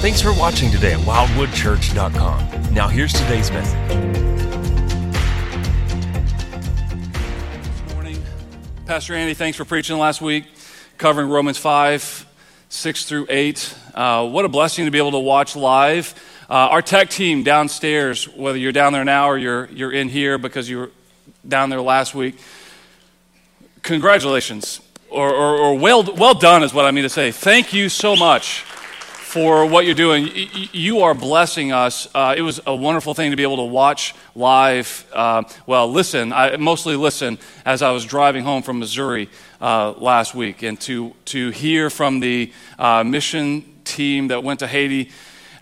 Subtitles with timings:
[0.00, 2.72] Thanks for watching today at wildwoodchurch.com.
[2.72, 3.76] Now, here's today's message.
[7.86, 8.22] Good morning.
[8.86, 10.46] Pastor Andy, thanks for preaching last week,
[10.96, 12.26] covering Romans 5,
[12.70, 13.76] 6 through 8.
[13.94, 16.14] Uh, what a blessing to be able to watch live.
[16.48, 20.38] Uh, our tech team downstairs, whether you're down there now or you're, you're in here
[20.38, 20.90] because you were
[21.46, 22.38] down there last week,
[23.82, 24.80] congratulations.
[25.10, 27.32] Or, or, or well, well done is what I mean to say.
[27.32, 28.64] Thank you so much
[29.30, 30.28] for what you're doing.
[30.72, 32.08] You are blessing us.
[32.12, 35.06] Uh, it was a wonderful thing to be able to watch live.
[35.12, 40.34] Uh, well, listen, I mostly listen as I was driving home from Missouri uh, last
[40.34, 45.12] week, and to, to hear from the uh, mission team that went to Haiti.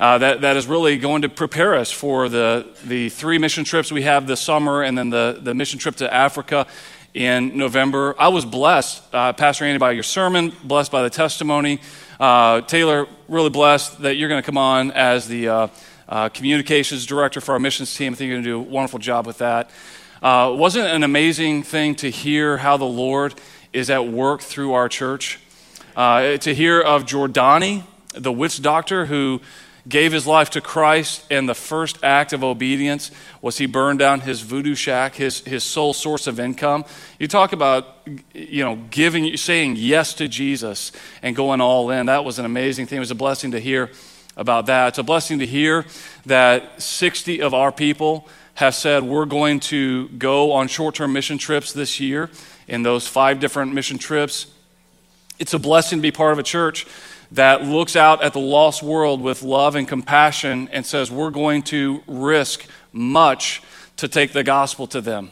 [0.01, 3.93] Uh, that, that is really going to prepare us for the, the three mission trips
[3.93, 6.69] we have this summer and then the, the mission trip to Africa
[7.19, 8.15] in November.
[8.17, 11.81] I was blessed, uh, Pastor Andy, by your sermon, blessed by the testimony.
[12.21, 15.69] Uh, Taylor, really blessed that you're going to come on as the uh,
[16.09, 18.13] uh, communications director for our missions team.
[18.13, 19.69] I think you're going to do a wonderful job with that.
[20.23, 23.35] Uh, wasn't an amazing thing to hear how the Lord
[23.73, 25.41] is at work through our church?
[25.97, 27.83] Uh, to hear of Jordani,
[28.13, 29.41] the witch doctor who
[29.89, 34.21] gave his life to Christ, and the first act of obedience was he burned down
[34.21, 36.85] his voodoo shack, his, his sole source of income.
[37.19, 37.97] You talk about,
[38.35, 42.07] you know, giving, saying yes to Jesus and going all in.
[42.07, 42.99] That was an amazing thing.
[42.99, 43.91] It was a blessing to hear
[44.37, 44.89] about that.
[44.89, 45.87] It's a blessing to hear
[46.27, 51.39] that 60 of our people have said we're going to go on short term mission
[51.39, 52.29] trips this year
[52.67, 54.49] in those five different mission trips.
[55.39, 56.87] It's a blessing to be part of a church
[57.33, 61.63] that looks out at the lost world with love and compassion and says, We're going
[61.65, 63.63] to risk much
[63.99, 65.31] to take the gospel to them.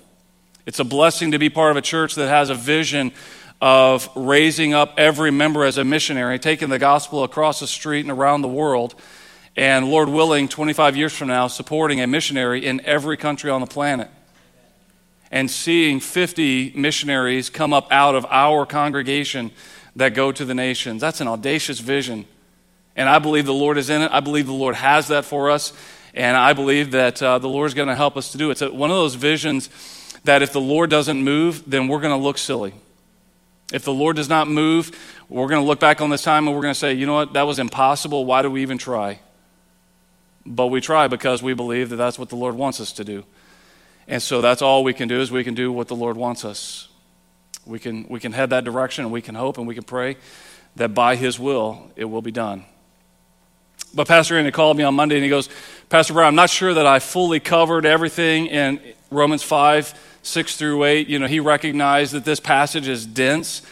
[0.66, 3.12] It's a blessing to be part of a church that has a vision
[3.60, 8.10] of raising up every member as a missionary, taking the gospel across the street and
[8.10, 8.94] around the world,
[9.56, 13.66] and Lord willing, 25 years from now, supporting a missionary in every country on the
[13.66, 14.10] planet.
[15.30, 19.50] And seeing 50 missionaries come up out of our congregation
[19.96, 21.00] that go to the nations.
[21.00, 22.26] That's an audacious vision.
[22.94, 24.10] And I believe the Lord is in it.
[24.12, 25.72] I believe the Lord has that for us.
[26.14, 28.62] And I believe that uh, the Lord is going to help us to do it.
[28.62, 29.68] It's one of those visions
[30.24, 32.72] that if the Lord doesn't move, then we're going to look silly.
[33.72, 34.92] If the Lord does not move,
[35.28, 37.14] we're going to look back on this time and we're going to say, you know
[37.14, 38.24] what, that was impossible.
[38.24, 39.18] Why do we even try?
[40.44, 43.24] But we try because we believe that that's what the Lord wants us to do.
[44.06, 46.44] And so that's all we can do is we can do what the Lord wants
[46.44, 46.88] us.
[47.66, 50.16] We can, we can head that direction and we can hope and we can pray
[50.76, 52.64] that by His will it will be done.
[53.94, 55.48] But Pastor Andy called me on Monday and he goes,
[55.88, 60.84] Pastor Brown, I'm not sure that I fully covered everything in Romans 5, 6 through
[60.84, 61.08] 8.
[61.08, 63.62] You know, he recognized that this passage is dense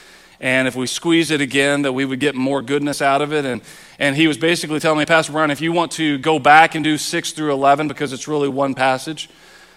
[0.40, 3.44] and if we squeeze it again, that we would get more goodness out of it.
[3.44, 3.62] And,
[3.98, 6.84] and he was basically telling me, Pastor Brown, if you want to go back and
[6.84, 9.30] do 6 through 11 because it's really one passage,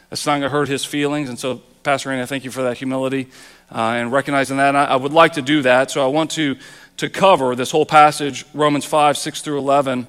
[0.09, 1.29] that's not going to hurt his feelings.
[1.29, 3.29] And so, Pastor Andy, I thank you for that humility
[3.69, 4.75] Uh, and recognizing that.
[4.75, 5.91] I, I, would like to do that.
[5.91, 6.55] So I want to,
[6.97, 10.07] to cover this whole passage, Romans 5, 6 through 11.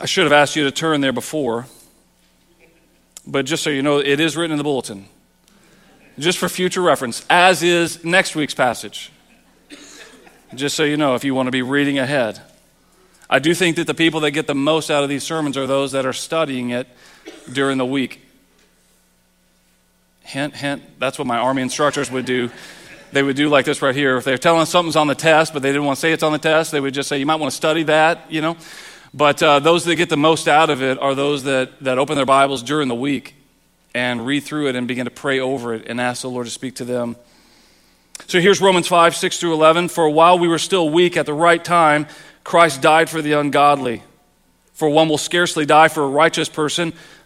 [0.00, 1.66] I should have asked you to turn there before,
[3.26, 5.06] but just so you know, it is written in the bulletin.
[6.18, 9.12] Just for future reference, as is next week's passage.
[10.54, 12.40] Just so you know, if you want to be reading ahead.
[13.28, 15.66] I do think that the people that get the most out of these sermons are
[15.66, 16.88] those that are studying it
[17.52, 18.20] during the week.
[20.30, 21.00] Hint, hint.
[21.00, 22.50] That's what my Army instructors would do.
[23.10, 24.16] They would do like this right here.
[24.16, 26.22] If they're telling us something's on the test, but they didn't want to say it's
[26.22, 28.56] on the test, they would just say, You might want to study that, you know.
[29.12, 32.14] But uh, those that get the most out of it are those that, that open
[32.14, 33.34] their Bibles during the week
[33.92, 36.52] and read through it and begin to pray over it and ask the Lord to
[36.52, 37.16] speak to them.
[38.28, 39.88] So here's Romans 5, 6 through 11.
[39.88, 42.06] For while we were still weak at the right time,
[42.44, 44.04] Christ died for the ungodly.
[44.74, 46.92] For one will scarcely die for a righteous person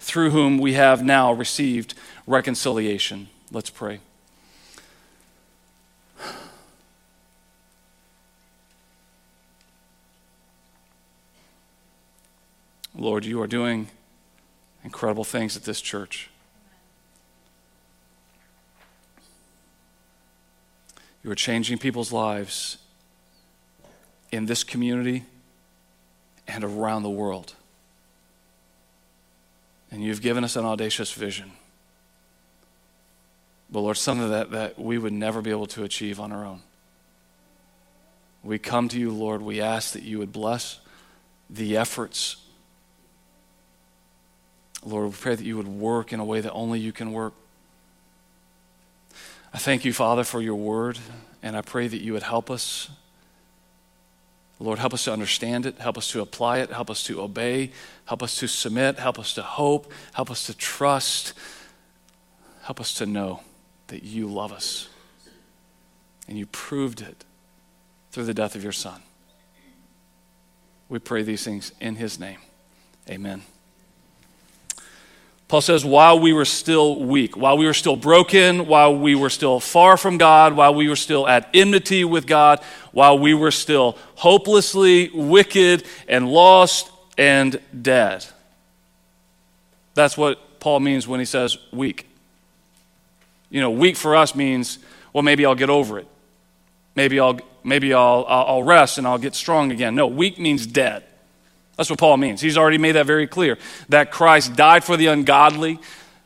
[0.00, 1.94] through whom we have now received
[2.26, 3.28] reconciliation.
[3.50, 4.00] Let's pray.
[12.98, 13.88] Lord, you are doing
[14.82, 16.30] incredible things at this church.
[21.22, 22.78] You are changing people's lives
[24.32, 25.24] in this community
[26.48, 27.54] and around the world.
[29.90, 31.52] And you've given us an audacious vision.
[33.70, 36.60] But Lord, something that, that we would never be able to achieve on our own.
[38.42, 39.42] We come to you, Lord.
[39.42, 40.78] We ask that you would bless
[41.50, 42.36] the efforts.
[44.84, 47.34] Lord, we pray that you would work in a way that only you can work.
[49.52, 50.98] I thank you, Father, for your word,
[51.42, 52.88] and I pray that you would help us.
[54.58, 57.72] Lord, help us to understand it, help us to apply it, help us to obey,
[58.06, 61.34] help us to submit, help us to hope, help us to trust,
[62.62, 63.40] help us to know
[63.88, 64.88] that you love us.
[66.26, 67.24] And you proved it
[68.10, 69.02] through the death of your Son.
[70.88, 72.38] We pray these things in his name.
[73.10, 73.42] Amen.
[75.48, 79.30] Paul says, while we were still weak, while we were still broken, while we were
[79.30, 82.60] still far from God, while we were still at enmity with God,
[82.90, 88.26] while we were still hopelessly wicked and lost and dead.
[89.94, 92.08] That's what Paul means when he says weak.
[93.48, 94.80] You know, weak for us means,
[95.12, 96.08] well, maybe I'll get over it.
[96.96, 99.94] Maybe I'll, maybe I'll, I'll rest and I'll get strong again.
[99.94, 101.04] No, weak means dead.
[101.76, 102.40] That's what Paul means.
[102.40, 103.58] He's already made that very clear
[103.88, 105.78] that Christ died for the ungodly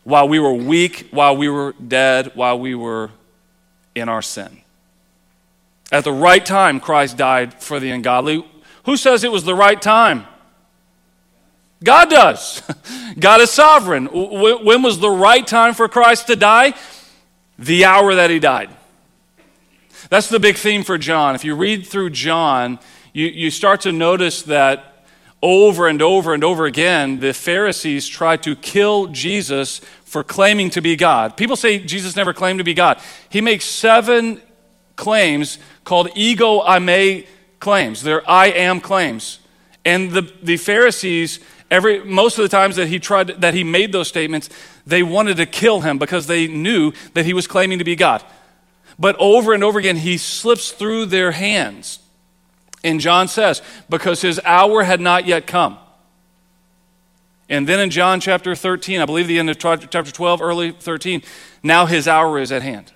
[0.05, 3.11] while we were weak, while we were dead, while we were
[3.95, 4.63] in our sin.
[5.93, 8.45] At the right time, Christ died for the ungodly.
[8.85, 10.27] Who says it was the right time?
[11.83, 12.63] God does.
[13.19, 14.07] God is sovereign.
[14.07, 16.75] When was the right time for Christ to die?
[17.59, 18.71] The hour that he died.
[20.09, 21.35] That's the big theme for John.
[21.35, 22.79] If you read through John,
[23.13, 24.90] you, you start to notice that
[25.43, 30.81] over and over and over again, the Pharisees tried to kill Jesus for claiming to
[30.81, 31.37] be God.
[31.37, 33.01] People say Jesus never claimed to be God.
[33.29, 34.43] He makes seven
[34.97, 37.27] claims called ego eimi
[37.59, 38.03] claims.
[38.03, 39.39] They're I am claims.
[39.85, 41.41] And the, the Pharisees,
[41.71, 44.51] every, most of the times that he tried that he made those statements,
[44.87, 48.23] they wanted to kill him because they knew that he was claiming to be God.
[48.99, 52.01] But over and over again, he slips through their hands.
[52.83, 55.79] And John says, because his hour had not yet come.
[57.49, 61.23] And then in John chapter 13, I believe the end of chapter 12, early 13,
[61.63, 62.93] now his hour is at hand.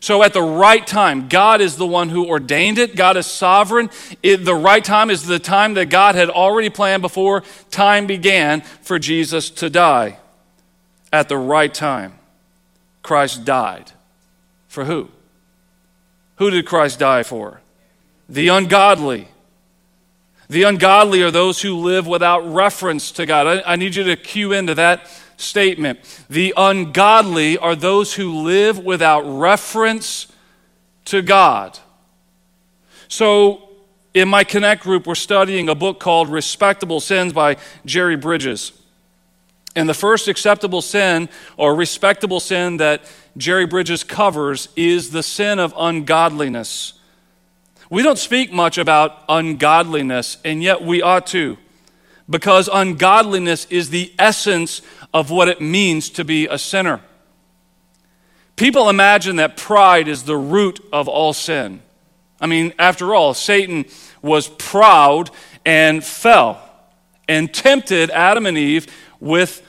[0.00, 2.94] So at the right time, God is the one who ordained it.
[2.94, 3.88] God is sovereign.
[4.22, 8.60] It, the right time is the time that God had already planned before time began
[8.60, 10.18] for Jesus to die.
[11.10, 12.18] At the right time,
[13.02, 13.92] Christ died.
[14.68, 15.08] For who?
[16.36, 17.62] Who did Christ die for?
[18.28, 19.28] The ungodly.
[20.48, 23.46] The ungodly are those who live without reference to God.
[23.46, 26.00] I, I, need you to cue into that statement.
[26.28, 30.28] The ungodly are those who live without reference
[31.06, 31.78] to God.
[33.08, 33.68] So,
[34.12, 38.72] in my Connect group, we're studying a book called Respectable Sins by Jerry Bridges.
[39.74, 43.02] And the first acceptable sin or respectable sin that
[43.36, 46.92] Jerry Bridges covers is the sin of ungodliness.
[47.94, 51.56] We don't speak much about ungodliness, and yet we ought to,
[52.28, 54.82] because ungodliness is the essence
[55.12, 57.02] of what it means to be a sinner.
[58.56, 61.82] People imagine that pride is the root of all sin.
[62.40, 63.84] I mean, after all, Satan
[64.22, 65.30] was proud
[65.64, 66.60] and fell
[67.28, 68.88] and tempted Adam and Eve
[69.20, 69.64] with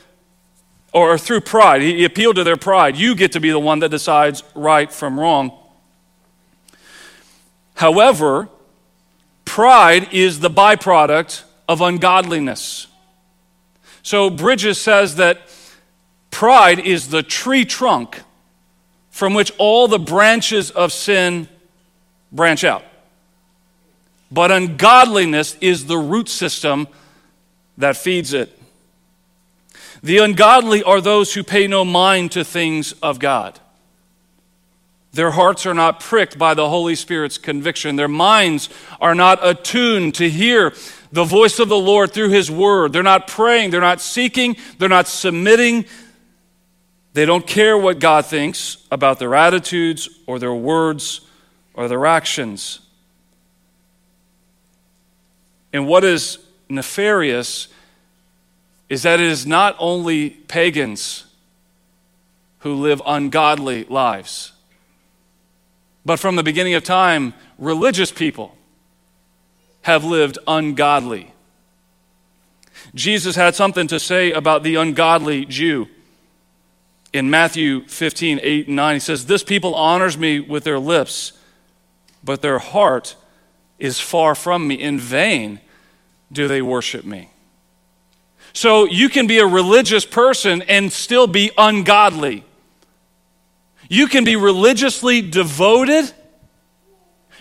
[0.92, 1.84] or through pride.
[1.84, 2.98] He appealed to their pride.
[2.98, 5.56] You get to be the one that decides right from wrong.
[7.76, 8.50] However,
[9.44, 12.88] pride is the byproduct of ungodliness.
[14.02, 15.42] So Bridges says that
[16.32, 18.22] pride is the tree trunk
[19.10, 21.48] from which all the branches of sin
[22.32, 22.84] branch out.
[24.32, 26.88] But ungodliness is the root system
[27.78, 28.58] that feeds it.
[30.04, 33.60] The ungodly are those who pay no mind to things of God.
[35.16, 37.96] Their hearts are not pricked by the Holy Spirit's conviction.
[37.96, 38.68] Their minds
[39.00, 40.74] are not attuned to hear
[41.14, 42.92] the voice of the Lord through His Word.
[42.92, 45.86] They're not praying, they're not seeking, they're not submitting.
[47.14, 51.22] They don't care what God thinks about their attitudes or their words
[51.74, 52.82] or their actions.
[55.72, 57.70] And what is nefarious
[58.90, 61.24] is that it is not only pagans
[62.60, 64.52] who live ungodly lives.
[66.06, 68.56] But from the beginning of time, religious people
[69.82, 71.32] have lived ungodly.
[72.94, 75.88] Jesus had something to say about the ungodly Jew.
[77.12, 81.34] In Matthew 15, 8 and 9, he says, This people honors me with their lips,
[82.24, 83.16] but their heart
[83.80, 84.76] is far from me.
[84.76, 85.60] In vain
[86.32, 87.30] do they worship me.
[88.54, 92.44] So you can be a religious person and still be ungodly.
[93.90, 96.12] You can be religiously devoted.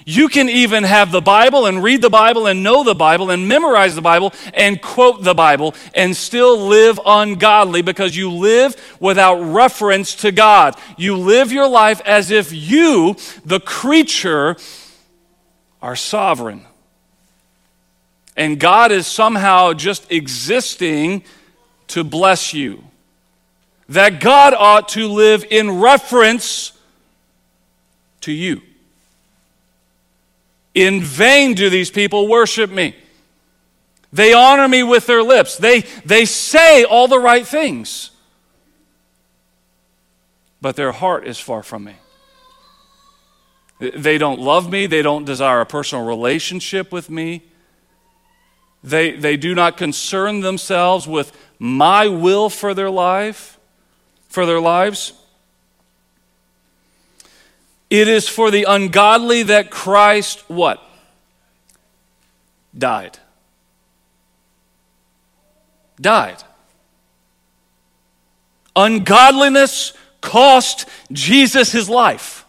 [0.06, 3.48] You can even have the Bible and read the Bible and know the Bible and
[3.48, 9.36] memorize the Bible and quote the Bible and still live ungodly because you live without
[9.36, 10.76] reference to God.
[10.98, 14.56] You live your life as if you, the creature,
[15.80, 16.64] are sovereign.
[18.36, 21.24] And God is somehow just existing
[21.88, 22.84] to bless you.
[23.88, 26.72] That God ought to live in reference
[28.22, 28.62] to you.
[30.74, 32.96] In vain do these people worship me.
[34.12, 35.56] They honor me with their lips.
[35.56, 38.10] They, they say all the right things.
[40.60, 41.96] But their heart is far from me.
[43.78, 44.86] They don't love me.
[44.86, 47.42] They don't desire a personal relationship with me.
[48.82, 53.53] They, they do not concern themselves with my will for their life,
[54.34, 55.12] for their lives.
[57.88, 60.82] It is for the ungodly that Christ what?
[62.76, 63.18] Died.
[66.00, 66.42] Died.
[68.74, 72.44] Ungodliness cost Jesus his life.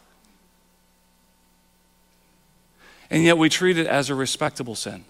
[3.10, 5.06] and yet we treat it as a respectable sin.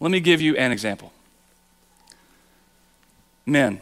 [0.00, 1.12] Let me give you an example.
[3.44, 3.80] Men,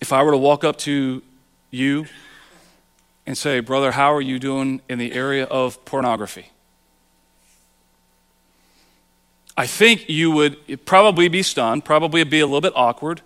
[0.00, 1.22] if I were to walk up to
[1.70, 2.06] you
[3.26, 6.50] and say, Brother, how are you doing in the area of pornography?
[9.56, 13.20] I think you would probably be stunned, probably be a little bit awkward,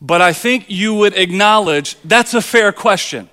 [0.00, 3.28] but I think you would acknowledge that's a fair question.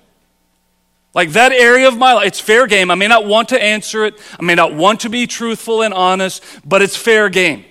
[1.14, 2.90] Like that area of my life, it's fair game.
[2.90, 5.94] I may not want to answer it, I may not want to be truthful and
[5.94, 7.64] honest, but it's fair game.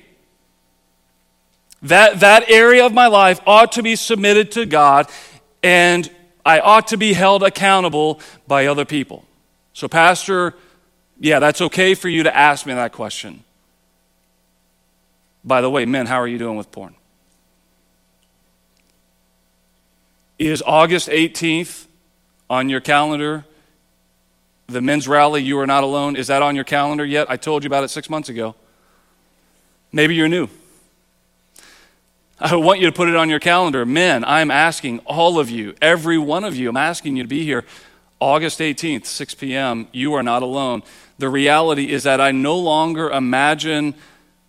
[1.83, 5.09] That, that area of my life ought to be submitted to God,
[5.63, 6.09] and
[6.45, 9.25] I ought to be held accountable by other people.
[9.73, 10.53] So, Pastor,
[11.19, 13.43] yeah, that's okay for you to ask me that question.
[15.43, 16.95] By the way, men, how are you doing with porn?
[20.37, 21.87] Is August 18th
[22.51, 23.45] on your calendar.
[24.67, 27.31] The men's rally, You Are Not Alone, is that on your calendar yet?
[27.31, 28.55] I told you about it six months ago.
[29.93, 30.49] Maybe you're new.
[32.43, 33.85] I want you to put it on your calendar.
[33.85, 37.43] Men, I'm asking all of you, every one of you, I'm asking you to be
[37.43, 37.65] here
[38.19, 39.87] August 18th, 6 p.m.
[39.91, 40.81] You are not alone.
[41.19, 43.93] The reality is that I no longer imagine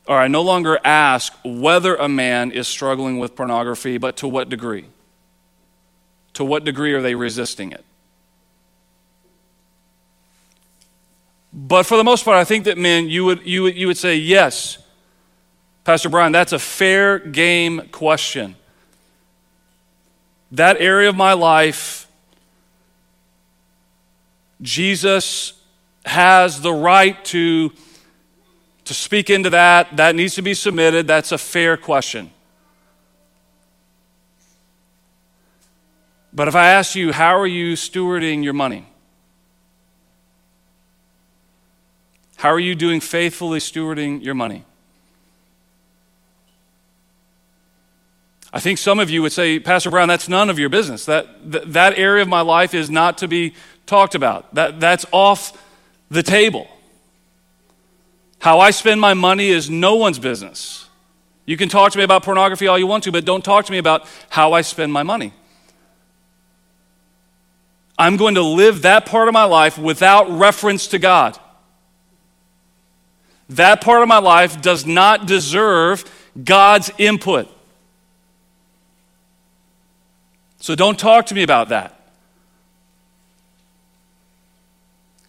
[0.06, 4.48] or I no longer ask whether a man is struggling with pornography, but to what
[4.48, 4.86] degree.
[6.34, 7.84] To what degree are they resisting it?
[11.52, 13.98] But for the most part, I think that men, you would, you would, you would
[13.98, 14.81] say, yes,
[15.84, 18.54] Pastor Brian, that's a fair game question.
[20.52, 22.06] That area of my life,
[24.60, 25.54] Jesus
[26.04, 27.72] has the right to,
[28.84, 29.96] to speak into that.
[29.96, 31.08] That needs to be submitted.
[31.08, 32.30] That's a fair question.
[36.32, 38.86] But if I ask you, how are you stewarding your money?
[42.36, 44.64] How are you doing faithfully stewarding your money?
[48.52, 51.06] I think some of you would say, Pastor Brown, that's none of your business.
[51.06, 53.54] That, that, that area of my life is not to be
[53.86, 54.54] talked about.
[54.54, 55.62] That, that's off
[56.10, 56.68] the table.
[58.38, 60.88] How I spend my money is no one's business.
[61.46, 63.72] You can talk to me about pornography all you want to, but don't talk to
[63.72, 65.32] me about how I spend my money.
[67.98, 71.38] I'm going to live that part of my life without reference to God.
[73.50, 76.04] That part of my life does not deserve
[76.42, 77.48] God's input.
[80.62, 82.00] So don't talk to me about that.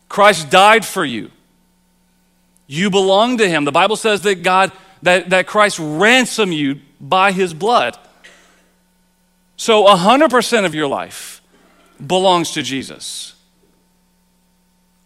[0.08, 1.32] Christ died for you.
[2.68, 3.66] You belong to him.
[3.66, 4.72] The Bible says that God
[5.02, 7.98] that, that Christ ransomed you by his blood.
[9.58, 11.42] So 100% of your life
[12.06, 13.34] belongs to Jesus.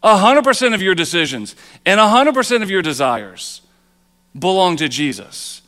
[0.04, 1.56] 100% of your decisions
[1.86, 3.62] and 100% of your desires
[4.38, 5.62] belong to Jesus.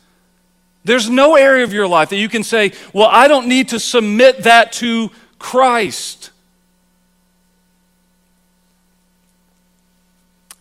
[0.84, 3.78] There's no area of your life that you can say, well, I don't need to
[3.78, 6.30] submit that to Christ.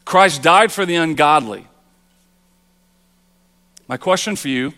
[0.06, 1.68] Christ died for the ungodly.
[3.88, 4.74] My question for you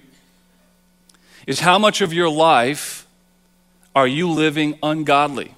[1.48, 3.08] is how much of your life
[3.96, 5.56] are you living ungodly?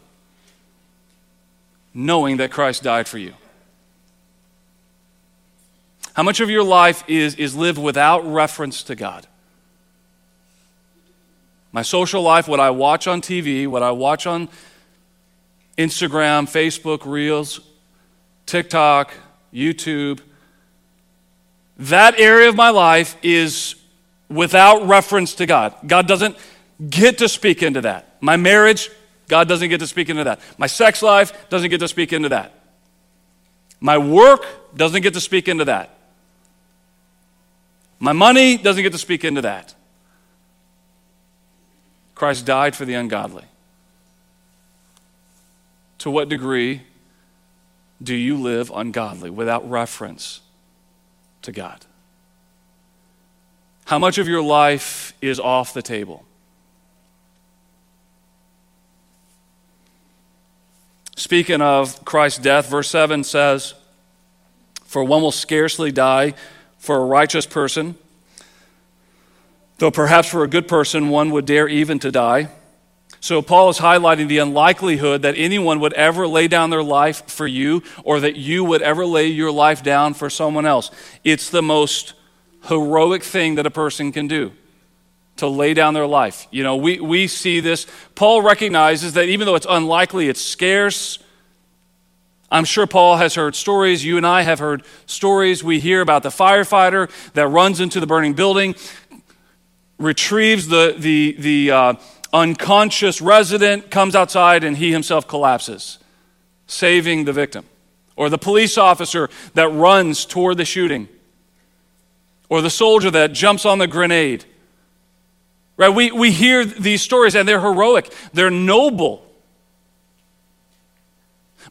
[1.93, 3.33] knowing that Christ died for you?
[6.13, 9.27] How much of your life is, is lived without reference to God?
[11.73, 14.47] My social life, what I watch on TV, what I watch on
[15.77, 17.59] Instagram, Facebook, Reels,
[18.45, 19.11] TikTok,
[19.51, 20.19] YouTube,
[21.77, 23.75] that area of my life is
[24.29, 25.73] without reference to God.
[25.85, 26.37] God doesn't
[26.89, 28.17] get to speak into that.
[28.21, 28.91] My marriage,
[29.27, 30.39] God doesn't get to speak into that.
[30.59, 32.53] My sex life doesn't get to speak into that.
[33.79, 35.89] My work doesn't get to speak into that.
[37.99, 39.73] My money doesn't get to speak into that.
[42.23, 43.43] Christ died for the ungodly.
[45.97, 46.83] To what degree
[48.01, 50.39] do you live ungodly without reference
[51.41, 51.85] to God?
[53.87, 56.23] How much of your life is off the table?
[61.17, 63.73] Speaking of Christ's death, verse 7 says,
[64.85, 66.35] For one will scarcely die
[66.77, 67.97] for a righteous person,
[69.77, 72.49] though perhaps for a good person one would dare even to die.
[73.19, 77.47] So, Paul is highlighting the unlikelihood that anyone would ever lay down their life for
[77.47, 80.91] you or that you would ever lay your life down for someone else.
[81.23, 82.15] It's the most
[82.65, 84.51] heroic thing that a person can do
[85.37, 86.47] to lay down their life.
[86.51, 87.87] You know, we, we see this.
[88.15, 91.19] Paul recognizes that even though it's unlikely, it's scarce.
[92.51, 94.05] I'm sure Paul has heard stories.
[94.05, 95.63] You and I have heard stories.
[95.63, 98.75] We hear about the firefighter that runs into the burning building,
[99.97, 101.93] retrieves the, the, the uh,
[102.31, 105.99] unconscious resident, comes outside, and he himself collapses,
[106.67, 107.65] saving the victim.
[108.15, 111.07] Or the police officer that runs toward the shooting.
[112.49, 114.45] Or the soldier that jumps on the grenade
[115.75, 115.89] Right?
[115.89, 119.25] We, we hear these stories and they're heroic, they're noble.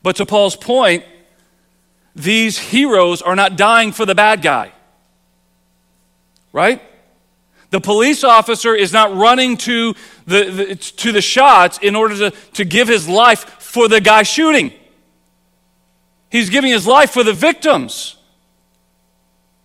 [0.03, 1.05] But to Paul's point,
[2.15, 4.73] these heroes are not dying for the bad guy.
[6.53, 6.83] Right?
[7.73, 9.95] The police officer is not running to
[10.27, 14.25] the, the, to the shots in order to, to give his life for the guy
[14.25, 14.75] shooting.
[16.31, 18.17] He's giving his life for the victims.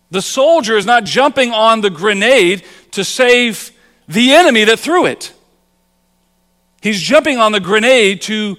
[0.09, 3.71] The soldier is not jumping on the grenade to save
[4.07, 5.33] the enemy that threw it.
[6.81, 8.55] He's jumping on the grenade to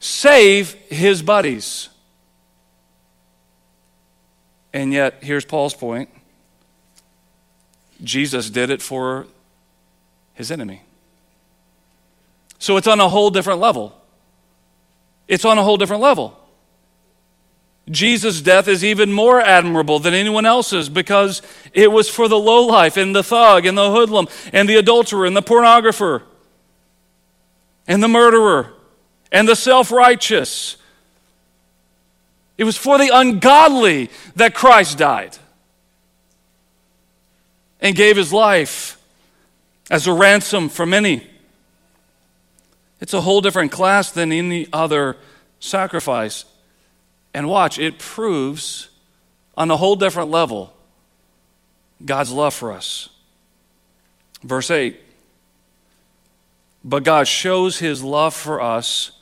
[0.00, 1.90] save his buddies.
[4.72, 6.08] And yet, here's Paul's point
[8.02, 9.26] Jesus did it for
[10.34, 10.82] his enemy.
[12.58, 13.98] So it's on a whole different level.
[15.28, 16.38] It's on a whole different level.
[17.90, 21.40] Jesus' death is even more admirable than anyone else's because
[21.72, 25.36] it was for the lowlife and the thug and the hoodlum and the adulterer and
[25.36, 26.22] the pornographer
[27.86, 28.72] and the murderer
[29.30, 30.76] and the self righteous.
[32.58, 35.38] It was for the ungodly that Christ died
[37.86, 39.00] and gave his life
[39.92, 41.24] as a ransom for many.
[43.00, 45.16] It's a whole different class than any other
[45.60, 46.46] sacrifice.
[47.32, 48.88] And watch, it proves
[49.56, 50.74] on a whole different level
[52.04, 53.08] God's love for us.
[54.42, 54.98] Verse 8
[56.82, 59.12] But God shows his love for us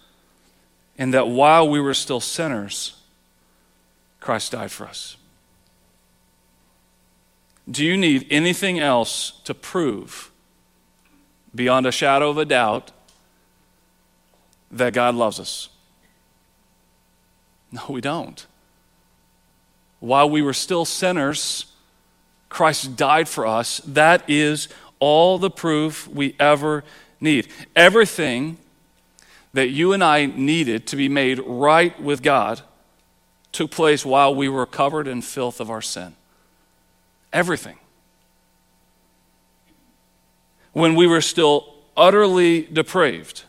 [0.96, 2.96] in that while we were still sinners,
[4.20, 5.18] Christ died for us.
[7.70, 10.31] Do you need anything else to prove
[11.55, 12.92] beyond a shadow of a doubt
[14.70, 15.68] that God loves us?
[17.72, 18.46] No, we don't.
[20.00, 21.66] While we were still sinners,
[22.48, 23.79] Christ died for us.
[23.87, 24.68] That is
[25.00, 26.85] all the proof we ever
[27.20, 27.48] need.
[27.74, 28.59] Everything
[29.55, 32.61] that you and I needed to be made right with God
[33.53, 36.16] took place while we were covered in filth of our sin.
[37.35, 37.77] Everything.
[40.73, 43.44] When we were still utterly depraved,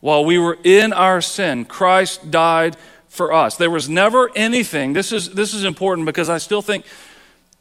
[0.00, 2.76] while we were in our sin, Christ died
[3.08, 3.56] for us.
[3.56, 6.84] There was never anything, this is, this is important because I still think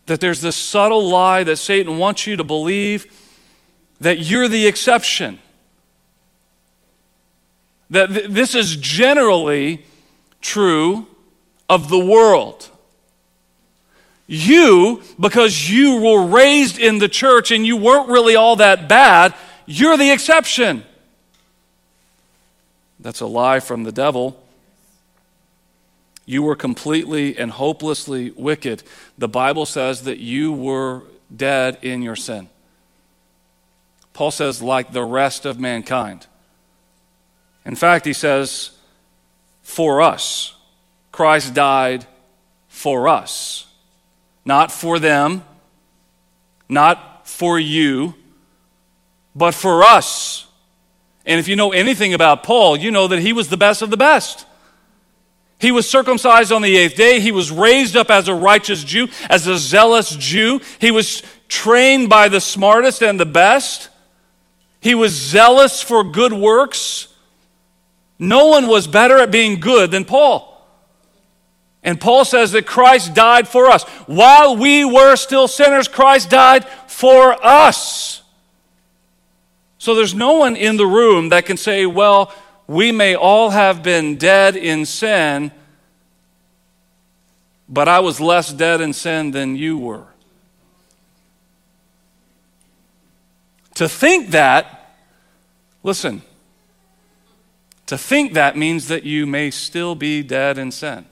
[0.08, 3.06] that there's this subtle lie that Satan wants you to believe
[4.02, 5.40] that you're the exception.
[7.90, 9.86] That th- this is generally
[10.42, 11.08] true
[11.70, 12.70] of the world.
[14.28, 19.34] You, because you were raised in the church and you weren't really all that bad,
[19.66, 20.84] you're the exception.
[23.00, 24.42] That's a lie from the devil.
[26.26, 28.82] You were completely and hopelessly wicked.
[29.18, 31.04] The Bible says that you were
[31.36, 32.50] dead in your sin.
[34.14, 36.26] Paul says, like the rest of mankind.
[37.66, 38.72] In fact, he says,
[39.62, 40.56] for us,
[41.12, 42.06] Christ died
[42.70, 43.68] for us,
[44.46, 45.44] not for them,
[46.70, 48.14] not for you,
[49.36, 50.48] but for us.
[51.26, 53.90] And if you know anything about Paul, you know that he was the best of
[53.90, 54.46] the best.
[55.60, 57.20] He was circumcised on the eighth day.
[57.20, 60.62] He was raised up as a righteous Jew, as a zealous Jew.
[60.80, 63.90] He was trained by the smartest and the best.
[64.82, 67.08] He was zealous for good works.
[68.20, 70.55] No one was better at being good than Paul.
[71.86, 73.84] And Paul says that Christ died for us.
[74.08, 78.24] While we were still sinners, Christ died for us.
[79.78, 82.34] So there's no one in the room that can say, well,
[82.66, 85.52] we may all have been dead in sin,
[87.70, 90.08] but I was less dead in sin than you were.
[93.76, 94.96] To think that,
[95.84, 96.24] listen,
[97.86, 101.06] to think that means that you may still be dead in sin.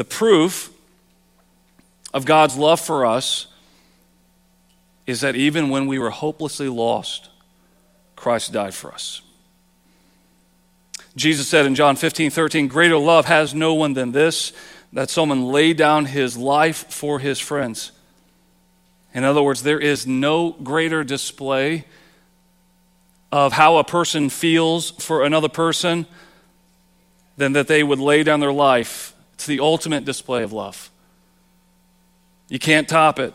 [0.00, 0.72] The proof
[2.14, 3.48] of God's love for us
[5.06, 7.28] is that even when we were hopelessly lost,
[8.16, 9.20] Christ died for us.
[11.16, 14.54] Jesus said in John 15, 13, Greater love has no one than this,
[14.94, 17.92] that someone lay down his life for his friends.
[19.12, 21.84] In other words, there is no greater display
[23.30, 26.06] of how a person feels for another person
[27.36, 30.90] than that they would lay down their life it's the ultimate display of love.
[32.50, 33.32] You can't top it.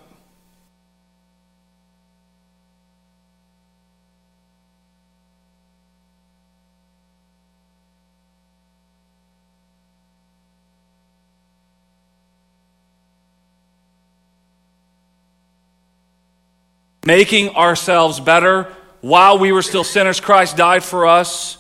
[17.03, 21.57] Making ourselves better while we were still sinners, Christ died for us.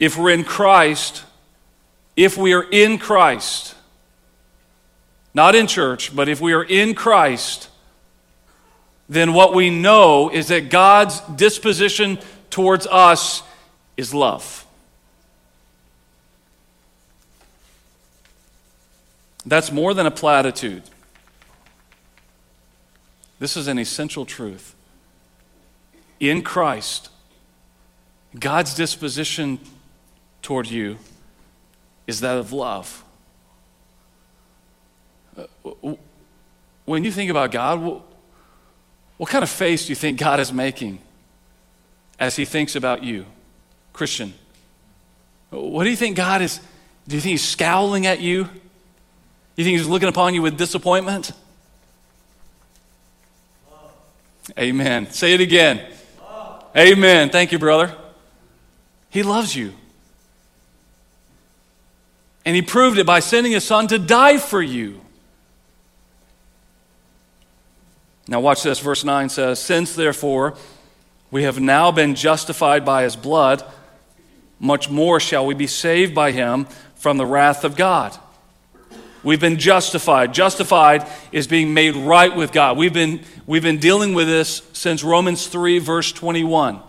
[0.00, 1.22] If we're in Christ,
[2.16, 3.74] if we are in Christ,
[5.34, 7.68] not in church, but if we are in Christ,
[9.08, 12.18] then what we know is that God's disposition
[12.50, 13.42] towards us
[13.96, 14.66] is love.
[19.44, 20.82] That's more than a platitude.
[23.38, 24.74] This is an essential truth.
[26.20, 27.08] In Christ,
[28.38, 29.58] God's disposition
[30.42, 30.98] toward you
[32.06, 33.04] is that of love.
[35.36, 35.94] Uh,
[36.84, 38.02] when you think about God,
[39.16, 40.98] what kind of face do you think God is making
[42.18, 43.24] as he thinks about you,
[43.92, 44.34] Christian?
[45.50, 46.60] What do you think God is?
[47.06, 48.48] Do you think he's scowling at you?
[49.56, 51.32] You think he's looking upon you with disappointment?
[53.70, 53.90] Love.
[54.58, 55.10] Amen.
[55.10, 55.86] Say it again.
[56.20, 56.64] Love.
[56.76, 57.30] Amen.
[57.30, 57.94] Thank you, brother.
[59.10, 59.74] He loves you.
[62.44, 65.00] And he proved it by sending his son to die for you.
[68.28, 68.78] Now, watch this.
[68.78, 70.54] Verse 9 says, Since therefore
[71.30, 73.64] we have now been justified by his blood,
[74.58, 78.16] much more shall we be saved by him from the wrath of God.
[79.24, 80.34] We've been justified.
[80.34, 82.76] Justified is being made right with God.
[82.76, 86.80] We've been, we've been dealing with this since Romans 3, verse 21.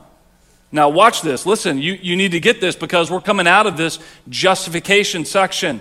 [0.74, 1.46] Now, watch this.
[1.46, 5.80] Listen, you, you need to get this because we're coming out of this justification section.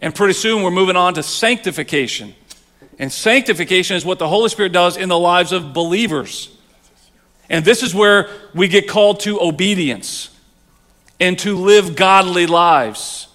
[0.00, 2.36] And pretty soon we're moving on to sanctification.
[3.00, 6.56] And sanctification is what the Holy Spirit does in the lives of believers.
[7.48, 10.30] And this is where we get called to obedience
[11.18, 13.26] and to live godly lives.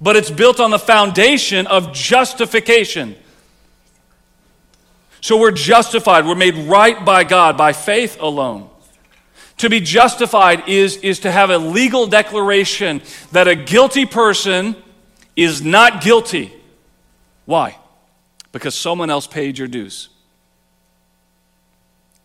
[0.00, 3.16] But it's built on the foundation of justification.
[5.20, 8.70] So we're justified, we're made right by God by faith alone.
[9.58, 14.76] To be justified is, is to have a legal declaration that a guilty person
[15.36, 16.52] is not guilty.
[17.44, 17.76] Why?
[18.52, 20.08] Because someone else paid your dues.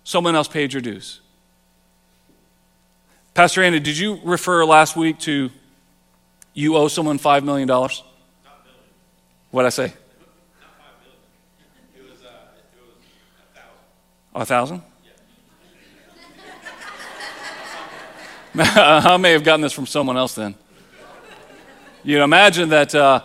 [0.04, 1.22] Someone else paid your dues.
[3.34, 5.50] Pastor Andy, did you refer last week to
[6.54, 7.68] you owe someone $5 million?
[7.68, 8.04] What
[9.54, 9.94] did I say?
[14.36, 14.82] a thousand?
[18.60, 20.56] I may have gotten this from someone else then.
[22.04, 22.94] You know, imagine that.
[22.94, 23.22] Uh,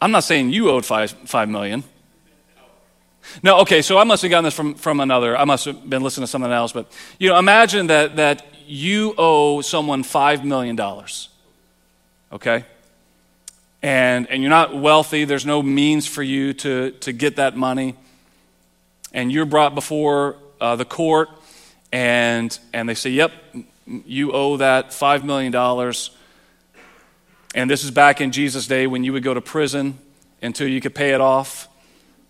[0.00, 1.82] I'm not saying you owed five, five million.
[3.42, 5.36] No, okay, so I must have gotten this from, from another.
[5.36, 6.72] I must have been listening to someone else.
[6.72, 10.78] But, you know, imagine that, that you owe someone $5 million.
[12.32, 12.64] Okay?
[13.82, 17.94] And, and you're not wealthy, there's no means for you to, to get that money.
[19.12, 21.30] And you're brought before uh, the court
[21.96, 23.32] and, and they say, Yep,
[23.86, 25.54] you owe that $5 million.
[27.54, 29.98] And this is back in Jesus' day when you would go to prison
[30.42, 31.68] until you could pay it off.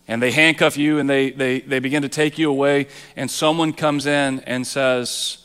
[0.07, 2.87] And they handcuff you and they, they, they begin to take you away.
[3.17, 5.39] And someone comes in and says,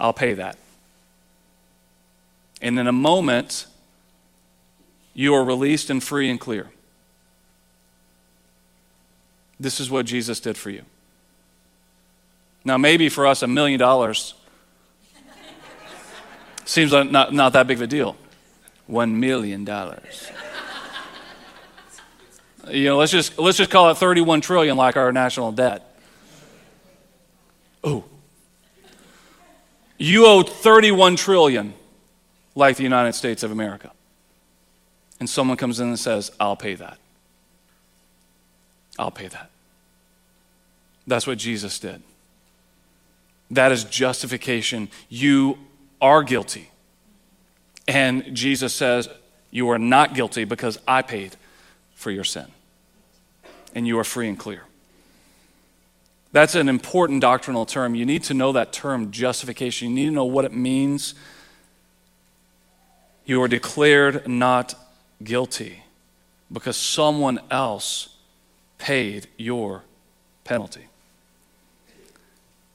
[0.00, 0.58] I'll pay that.
[2.60, 3.68] And in a moment,
[5.14, 6.70] you are released and free and clear.
[9.60, 10.82] This is what Jesus did for you.
[12.70, 14.34] Now, maybe for us, a million dollars
[16.64, 18.16] seems like not, not that big of a deal.
[18.86, 20.30] One million dollars.
[22.70, 25.96] You know, let's just, let's just call it 31 trillion like our national debt.
[27.82, 28.04] Oh.
[29.98, 31.74] You owe 31 trillion
[32.54, 33.90] like the United States of America.
[35.18, 36.98] And someone comes in and says, I'll pay that.
[38.96, 39.50] I'll pay that.
[41.08, 42.04] That's what Jesus did.
[43.50, 44.88] That is justification.
[45.08, 45.58] You
[46.00, 46.70] are guilty.
[47.88, 49.08] And Jesus says,
[49.50, 51.36] You are not guilty because I paid
[51.94, 52.46] for your sin.
[53.74, 54.62] And you are free and clear.
[56.32, 57.94] That's an important doctrinal term.
[57.94, 59.88] You need to know that term, justification.
[59.88, 61.14] You need to know what it means.
[63.24, 64.74] You are declared not
[65.22, 65.82] guilty
[66.52, 68.16] because someone else
[68.78, 69.82] paid your
[70.44, 70.86] penalty.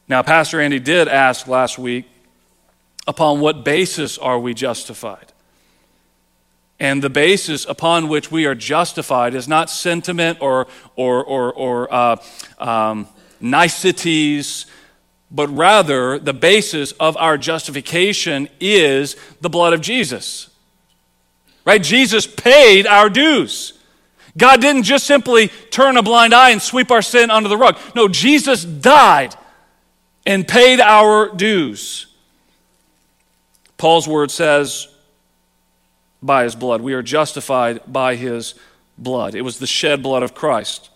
[0.07, 2.05] Now, Pastor Andy did ask last week
[3.07, 5.31] upon what basis are we justified?
[6.79, 11.93] And the basis upon which we are justified is not sentiment or, or, or, or
[11.93, 12.17] uh,
[12.59, 13.07] um,
[13.39, 14.67] niceties,
[15.31, 20.49] but rather the basis of our justification is the blood of Jesus.
[21.63, 21.81] Right?
[21.81, 23.73] Jesus paid our dues.
[24.37, 27.77] God didn't just simply turn a blind eye and sweep our sin under the rug.
[27.95, 29.33] No, Jesus died
[30.25, 32.07] and paid our dues.
[33.77, 34.87] Paul's word says,
[36.25, 36.81] by his blood.
[36.81, 38.55] We are justified by his
[38.97, 39.35] blood.
[39.35, 40.89] It was the shed blood of Christ.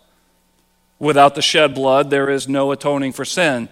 [0.97, 3.69] Without the shed blood, there is no atoning for sin,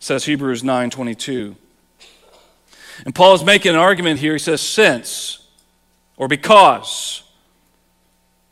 [0.00, 1.56] says Hebrews 9:22.
[3.04, 4.32] And Paul is making an argument here.
[4.32, 5.46] He says, since
[6.16, 7.22] or because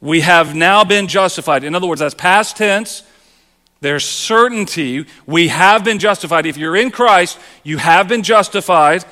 [0.00, 1.64] we have now been justified.
[1.64, 3.02] In other words, that's past tense.
[3.82, 5.06] There's certainty.
[5.26, 6.46] We have been justified.
[6.46, 9.04] If you're in Christ, you have been justified.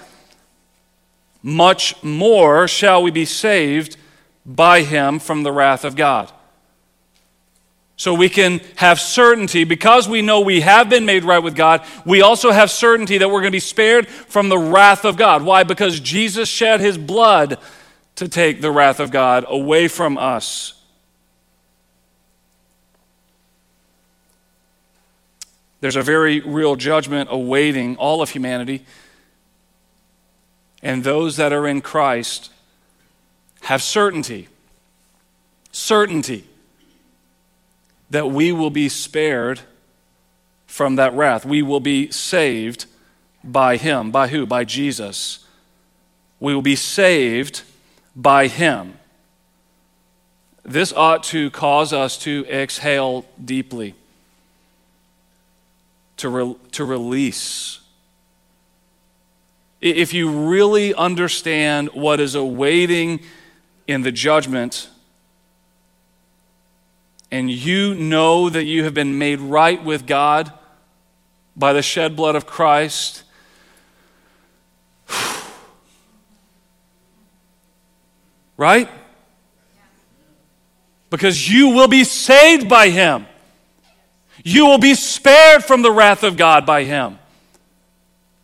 [1.43, 3.97] Much more shall we be saved
[4.47, 6.31] by him from the wrath of God.
[7.97, 11.85] So we can have certainty because we know we have been made right with God.
[12.07, 15.43] We also have certainty that we're going to be spared from the wrath of God.
[15.43, 15.65] Why?
[15.65, 17.59] Because Jesus shed his blood
[18.15, 20.80] to take the wrath of God away from us.
[25.81, 28.85] There's a very real judgment awaiting all of humanity.
[30.83, 32.51] And those that are in Christ
[33.63, 34.49] have certainty,
[35.73, 36.45] certainty
[38.11, 39.61] that we will be spared
[40.67, 41.45] from that wrath.
[41.45, 42.87] We will be saved
[43.43, 44.11] by Him.
[44.11, 44.47] By who?
[44.47, 45.47] By Jesus.
[46.41, 47.63] We will be saved
[48.17, 48.99] by Him.
[50.63, 53.95] This ought to cause us to exhale deeply
[56.21, 57.81] to, re- to release.
[59.81, 63.21] If you really understand what is awaiting
[63.87, 64.91] in the judgment,
[67.31, 70.53] and you know that you have been made right with God
[71.57, 73.23] by the shed blood of Christ,
[78.59, 78.91] right?
[81.09, 83.27] Because you will be saved by Him.
[84.43, 87.19] You will be spared from the wrath of God by him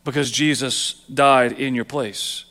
[0.04, 2.44] because Jesus died in your place.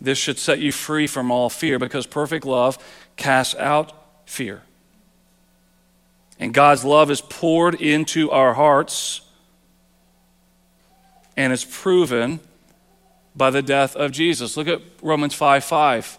[0.00, 2.76] This should set you free from all fear because perfect love
[3.16, 3.92] casts out
[4.26, 4.62] fear.
[6.40, 9.20] And God's love is poured into our hearts
[11.36, 12.40] and is proven
[13.36, 14.56] by the death of Jesus.
[14.56, 16.18] Look at Romans 5 5.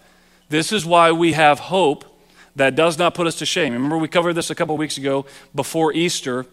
[0.49, 2.05] This is why we have hope
[2.55, 3.73] that does not put us to shame.
[3.73, 6.45] Remember, we covered this a couple weeks ago before Easter.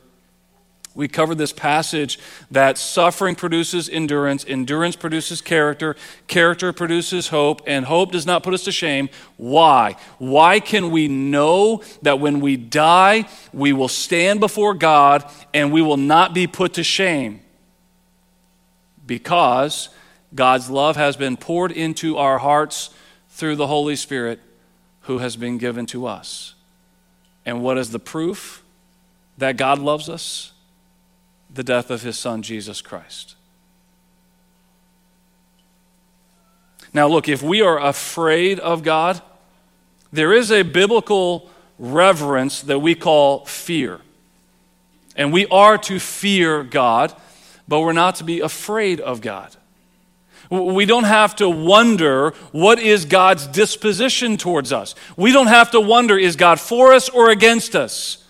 [0.95, 2.19] We covered this passage
[2.51, 5.95] that suffering produces endurance, endurance produces character,
[6.27, 9.09] character produces hope, and hope does not put us to shame.
[9.37, 9.97] Why?
[10.19, 15.81] Why can we know that when we die, we will stand before God and we
[15.81, 17.41] will not be put to shame?
[19.07, 19.91] Because
[20.35, 22.91] God's love has been poured into our hearts
[23.29, 24.41] through the Holy Spirit
[25.11, 26.55] who has been given to us.
[27.45, 28.63] And what is the proof
[29.39, 30.53] that God loves us?
[31.53, 33.35] the death of his son, Jesus Christ.
[36.93, 39.21] Now, look, if we are afraid of God,
[40.13, 44.01] there is a biblical reverence that we call fear.
[45.17, 47.15] And we are to fear God,
[47.69, 49.57] but we're not to be afraid of God.
[50.51, 54.97] We don't have to wonder what is God's disposition towards us.
[55.17, 58.27] We don't have to wonder is God for us or against us.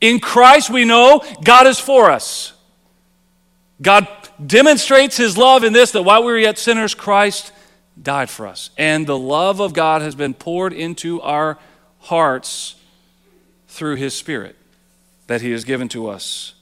[0.00, 2.52] In Christ, we know God is for us.
[3.80, 4.08] God
[4.44, 7.52] demonstrates his love in this that while we were yet sinners, Christ
[8.00, 8.70] died for us.
[8.76, 11.58] And the love of God has been poured into our
[12.00, 12.74] hearts
[13.68, 14.56] through his Spirit
[15.28, 16.54] that he has given to us.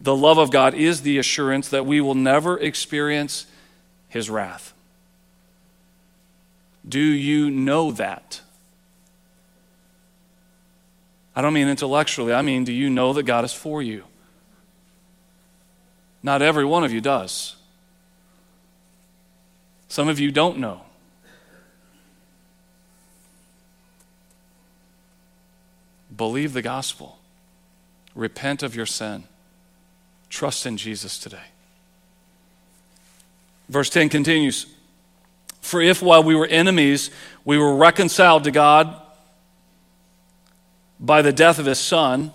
[0.00, 3.46] The love of God is the assurance that we will never experience
[4.08, 4.72] his wrath.
[6.88, 8.40] Do you know that?
[11.34, 14.04] I don't mean intellectually, I mean, do you know that God is for you?
[16.22, 17.56] Not every one of you does.
[19.88, 20.82] Some of you don't know.
[26.16, 27.18] Believe the gospel.
[28.14, 29.24] Repent of your sin.
[30.30, 31.48] Trust in Jesus today.
[33.68, 34.66] Verse 10 continues
[35.60, 37.10] For if while we were enemies,
[37.44, 39.00] we were reconciled to God
[40.98, 42.32] by the death of his Son,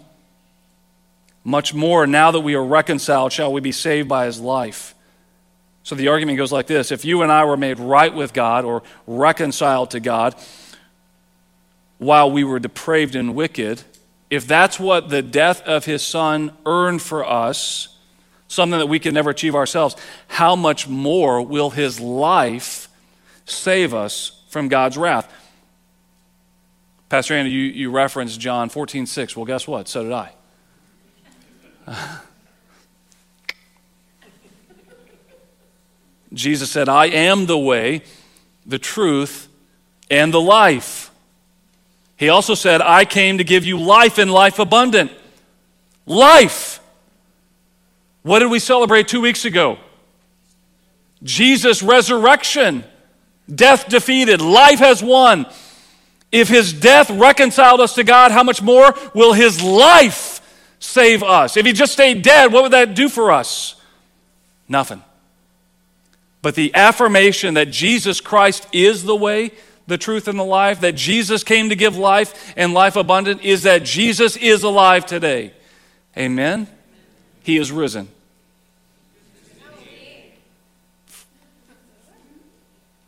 [1.44, 4.94] much more now that we are reconciled, shall we be saved by his life.
[5.84, 8.66] So the argument goes like this If you and I were made right with God
[8.66, 10.36] or reconciled to God
[11.98, 13.82] while we were depraved and wicked,
[14.30, 17.91] if that's what the death of his son earned for us,
[18.52, 19.96] something that we can never achieve ourselves,
[20.28, 22.90] how much more will his life
[23.46, 25.34] save us from God's wrath?
[27.08, 29.36] Pastor Andy, you, you referenced John 14, 6.
[29.36, 29.88] Well, guess what?
[29.88, 30.34] So did I.
[36.34, 38.04] Jesus said, I am the way,
[38.66, 39.48] the truth,
[40.10, 41.12] and the life.
[42.18, 45.12] He also said, I came to give you life and life abundant.
[46.06, 46.81] Life.
[48.24, 49.78] What did we celebrate two weeks ago?
[51.24, 52.84] Jesus' resurrection.
[53.54, 55.46] Death defeated, life has won.
[56.32, 60.40] If his death reconciled us to God, how much more will his life
[60.80, 61.58] save us?
[61.58, 63.76] If he just stayed dead, what would that do for us?
[64.70, 65.04] Nothing.
[66.42, 69.52] But the affirmation that Jesus Christ is the way,
[69.88, 73.64] the truth, and the life, that Jesus came to give life and life abundant, is
[73.64, 75.54] that Jesus is alive today.
[76.18, 76.68] Amen?
[77.44, 78.08] He is risen.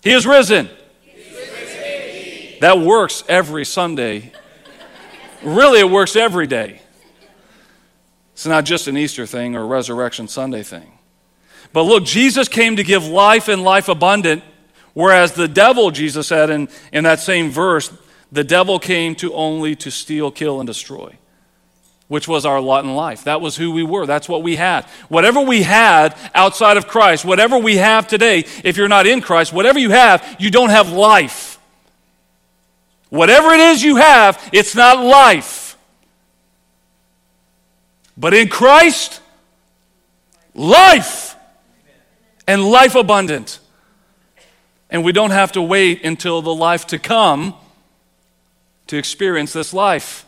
[0.03, 0.69] He is risen.
[2.59, 4.31] That works every Sunday.
[5.43, 6.81] Really, it works every day.
[8.33, 10.91] It's not just an Easter thing or a Resurrection Sunday thing.
[11.71, 14.43] But look, Jesus came to give life and life abundant,
[14.93, 17.91] whereas the devil, Jesus said in, in that same verse,
[18.31, 21.17] the devil came to only to steal, kill, and destroy,
[22.07, 23.23] which was our lot in life.
[23.23, 24.05] That was who we were.
[24.05, 24.85] That's what we had.
[25.09, 29.53] Whatever we had outside of Christ, whatever we have today, if you're not in Christ,
[29.53, 31.59] whatever you have, you don't have life.
[33.09, 35.77] Whatever it is you have, it's not life.
[38.17, 39.21] But in Christ,
[40.53, 41.35] life
[42.47, 43.59] and life abundant.
[44.89, 47.55] And we don't have to wait until the life to come
[48.87, 50.25] to experience this life.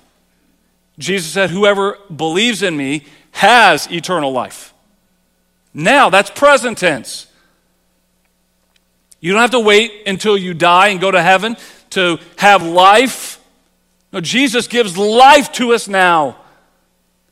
[0.97, 4.73] Jesus said, Whoever believes in me has eternal life.
[5.73, 7.27] Now, that's present tense.
[9.19, 11.57] You don't have to wait until you die and go to heaven
[11.91, 13.41] to have life.
[14.13, 16.37] No, Jesus gives life to us now.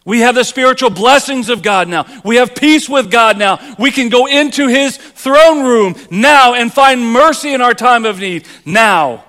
[0.06, 2.06] We have the spiritual blessings of God now.
[2.26, 3.60] We have peace with God now.
[3.80, 8.19] We can go into His throne room now and find mercy in our time of
[8.19, 9.23] need now.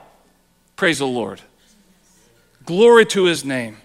[0.75, 1.41] Praise the Lord.
[2.65, 3.77] Glory to His name.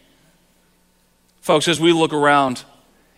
[1.50, 2.64] Folks, as we look around,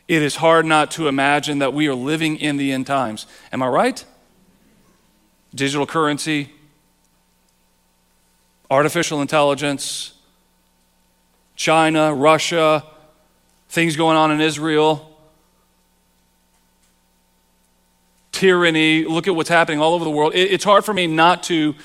[0.08, 3.28] it is hard not to imagine that we are living in the end times.
[3.52, 4.06] Am I right?
[5.54, 6.50] Digital currency,
[8.70, 10.14] artificial intelligence,
[11.58, 12.86] China, Russia,
[13.68, 15.14] things going on in Israel,
[18.32, 19.04] tyranny.
[19.04, 20.32] Look at what's happening all over the world.
[20.36, 21.76] It's hard for me not to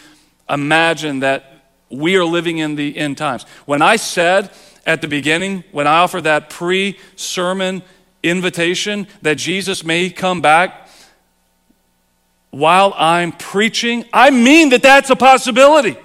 [0.49, 3.43] imagine that we are living in the end times.
[3.65, 4.53] When I said
[4.87, 7.83] at the beginning, when I offered that pre sermon
[8.23, 10.89] invitation that Jesus may come back
[12.51, 15.97] while I'm preaching, I mean that that's a possibility.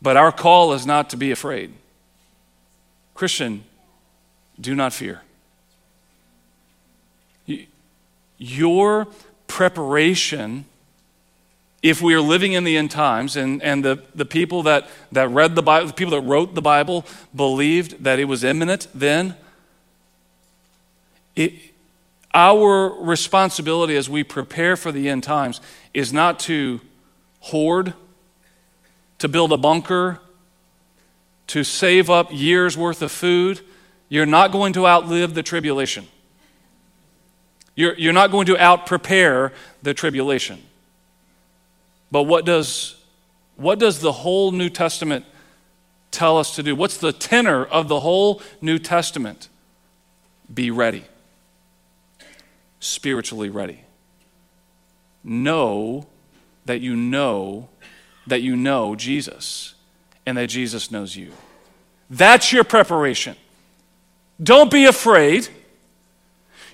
[0.00, 1.72] But our call is not to be afraid.
[3.14, 3.64] Christian,
[4.60, 5.22] do not fear.
[8.36, 9.06] Your
[9.46, 10.64] preparation,
[11.82, 15.28] if we are living in the end times, and, and the, the people that, that
[15.30, 17.04] read the Bible, the people that wrote the Bible
[17.34, 19.34] believed that it was imminent then,
[21.34, 21.52] it,
[22.32, 25.60] our responsibility as we prepare for the end times
[25.92, 26.80] is not to
[27.40, 27.94] hoard,
[29.18, 30.20] to build a bunker,
[31.48, 33.60] to save up years' worth of food.
[34.08, 36.06] You're not going to outlive the tribulation.
[37.74, 39.52] You're, you're not going to out prepare
[39.82, 40.62] the tribulation.
[42.12, 42.94] But what does,
[43.56, 45.24] what does the whole New Testament
[46.10, 46.76] tell us to do?
[46.76, 49.48] What's the tenor of the whole New Testament?
[50.52, 51.04] Be ready,
[52.80, 53.80] spiritually ready.
[55.24, 56.06] Know
[56.66, 57.70] that you know
[58.26, 59.74] that you know Jesus
[60.26, 61.32] and that Jesus knows you.
[62.10, 63.36] That's your preparation.
[64.42, 65.48] Don't be afraid.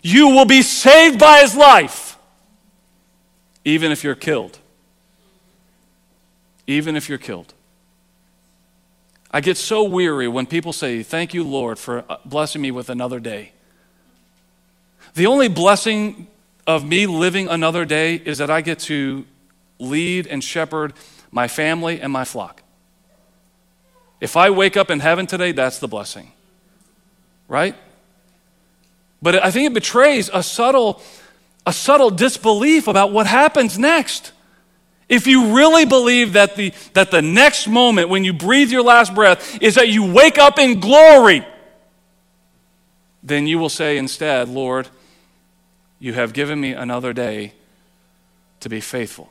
[0.03, 2.18] You will be saved by his life,
[3.64, 4.59] even if you're killed.
[6.68, 7.54] Even if you're killed.
[9.32, 12.88] I get so weary when people say, Thank you, Lord, for uh, blessing me with
[12.88, 13.52] another day.
[15.14, 16.28] The only blessing
[16.66, 19.26] of me living another day is that I get to
[19.78, 20.92] lead and shepherd
[21.30, 22.62] my family and my flock.
[24.20, 26.32] If I wake up in heaven today, that's the blessing.
[27.48, 27.74] Right?
[29.22, 31.02] But I think it betrays a subtle,
[31.66, 34.32] a subtle disbelief about what happens next.
[35.09, 39.14] If you really believe that the, that the next moment when you breathe your last
[39.14, 41.46] breath is that you wake up in glory,
[43.22, 44.88] then you will say instead, Lord,
[45.98, 47.54] you have given me another day
[48.61, 49.30] to be faithful,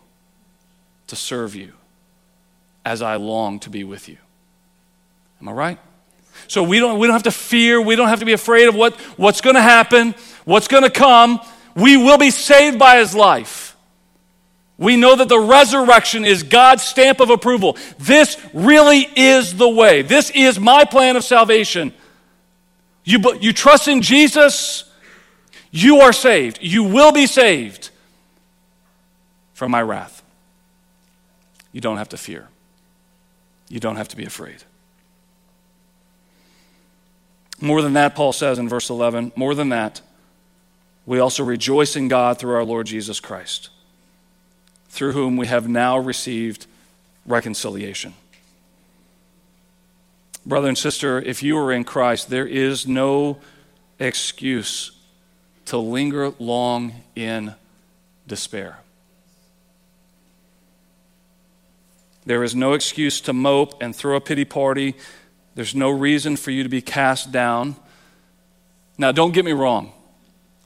[1.07, 1.73] to serve you,
[2.83, 4.17] as I long to be with you.
[5.41, 5.79] Am I right?
[6.47, 7.81] So we don't, we don't have to fear.
[7.81, 10.15] We don't have to be afraid of what, what's going to happen,
[10.45, 11.39] what's going to come.
[11.75, 13.76] We will be saved by his life.
[14.77, 17.77] We know that the resurrection is God's stamp of approval.
[17.97, 20.03] This really is the way.
[20.03, 21.93] This is my plan of salvation.
[23.03, 24.83] You, you trust in Jesus,
[25.71, 26.59] you are saved.
[26.61, 27.89] You will be saved
[29.53, 30.21] from my wrath.
[31.71, 32.47] You don't have to fear.
[33.69, 34.63] You don't have to be afraid.
[37.59, 40.01] More than that, Paul says in verse 11, more than that,
[41.05, 43.69] we also rejoice in God through our Lord Jesus Christ,
[44.89, 46.65] through whom we have now received
[47.25, 48.13] reconciliation.
[50.45, 53.39] Brother and sister, if you are in Christ, there is no
[53.99, 54.91] excuse
[55.65, 57.53] to linger long in
[58.27, 58.79] despair.
[62.25, 64.95] There is no excuse to mope and throw a pity party
[65.57, 67.77] there's no reason for you to be cast down.
[68.95, 69.91] Now, don't get me wrong.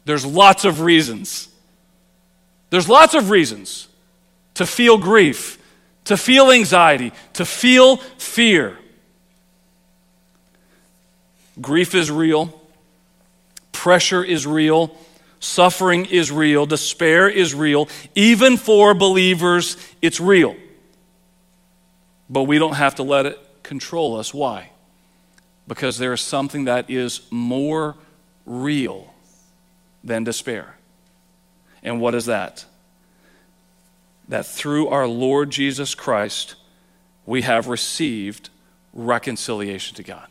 [0.03, 1.47] There's lots of reasons.
[2.71, 3.87] There's lots of reasons
[4.61, 5.57] to feel grief,
[6.05, 8.77] to feel anxiety, to feel fear.
[11.59, 12.61] Grief is real,
[13.71, 14.95] pressure is real,
[15.39, 17.89] suffering is real, despair is real.
[18.15, 20.55] Even for believers, it's real.
[22.29, 24.33] But we don't have to let it control us.
[24.33, 24.71] Why?
[25.71, 27.95] because there is something that is more
[28.45, 29.13] real
[30.03, 30.75] than despair.
[31.81, 32.65] And what is that?
[34.31, 36.55] That through our Lord Jesus Christ,
[37.25, 38.49] we have received
[38.93, 40.25] reconciliation to God.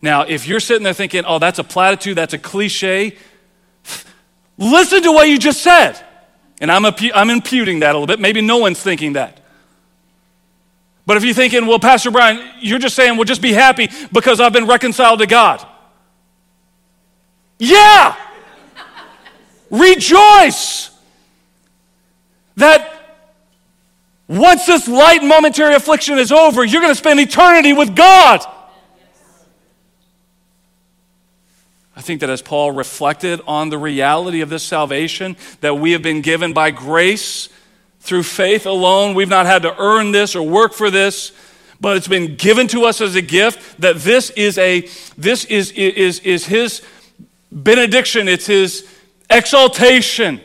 [0.00, 3.16] Now, if you're sitting there thinking, oh, that's a platitude, that's a cliche,
[4.58, 6.00] listen to what you just said.
[6.60, 8.20] And I'm, I'm imputing that a little bit.
[8.20, 9.40] Maybe no one's thinking that.
[11.04, 14.38] But if you're thinking, well, Pastor Brian, you're just saying, well, just be happy because
[14.38, 15.66] I've been reconciled to God.
[17.58, 18.14] Yeah!
[19.70, 20.91] Rejoice
[22.56, 23.02] that
[24.28, 28.44] once this light momentary affliction is over, you're going to spend eternity with God.
[31.94, 36.02] I think that as Paul reflected on the reality of this salvation that we have
[36.02, 37.48] been given by grace
[38.00, 39.14] through faith alone.
[39.14, 41.32] We've not had to earn this or work for this,
[41.80, 45.70] but it's been given to us as a gift that this is a this is
[45.72, 46.82] is is his
[47.52, 48.88] benediction, it's his
[49.30, 50.40] exaltation.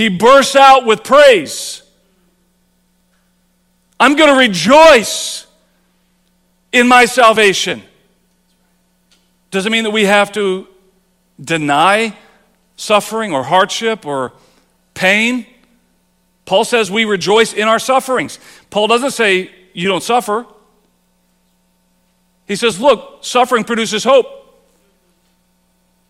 [0.00, 1.82] He bursts out with praise.
[4.00, 5.46] I'm going to rejoice
[6.72, 7.82] in my salvation.
[9.50, 10.66] Does it mean that we have to
[11.38, 12.16] deny
[12.78, 14.32] suffering or hardship or
[14.94, 15.44] pain?
[16.46, 18.38] Paul says we rejoice in our sufferings.
[18.70, 20.46] Paul doesn't say you don't suffer.
[22.48, 24.64] He says, Look, suffering produces hope.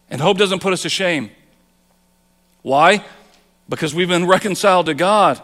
[0.09, 1.33] And hope doesn't put us to shame.
[2.63, 3.05] Why?
[3.71, 5.41] Because we've been reconciled to God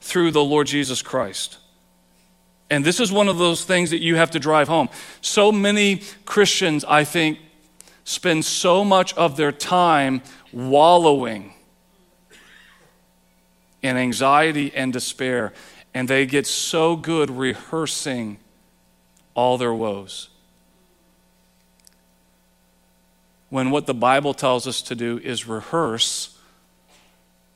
[0.00, 1.58] through the Lord Jesus Christ.
[2.70, 4.88] And this is one of those things that you have to drive home.
[5.20, 7.38] So many Christians, I think,
[8.04, 10.22] spend so much of their time
[10.52, 11.52] wallowing
[13.82, 15.52] in anxiety and despair,
[15.92, 18.38] and they get so good rehearsing
[19.34, 20.30] all their woes.
[23.50, 26.33] When what the Bible tells us to do is rehearse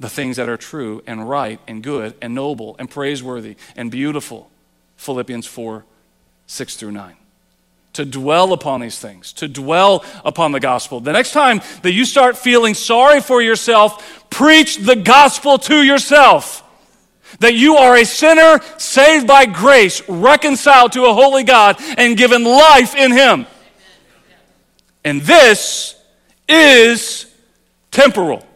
[0.00, 4.50] the things that are true and right and good and noble and praiseworthy and beautiful.
[4.96, 5.84] Philippians 4
[6.46, 7.16] 6 through 9
[7.98, 11.00] to dwell upon these things, to dwell upon the gospel.
[11.00, 16.62] The next time that you start feeling sorry for yourself, preach the gospel to yourself.
[17.40, 22.44] That you are a sinner saved by grace, reconciled to a holy God, and given
[22.44, 23.46] life in Him.
[25.04, 26.00] And this
[26.48, 27.26] is
[27.90, 28.46] temporal.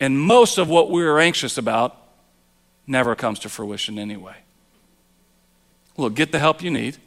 [0.00, 1.96] And most of what we're anxious about
[2.86, 4.36] never comes to fruition anyway.
[5.96, 6.98] Look, get the help you need.